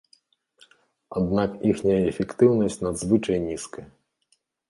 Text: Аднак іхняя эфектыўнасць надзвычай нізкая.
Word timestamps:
Аднак 1.21 1.51
іхняя 1.73 1.99
эфектыўнасць 2.13 2.79
надзвычай 2.87 3.37
нізкая. 3.49 3.87